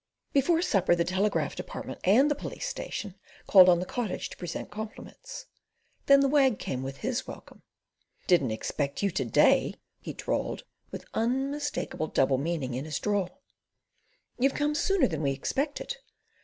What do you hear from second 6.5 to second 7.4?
came with his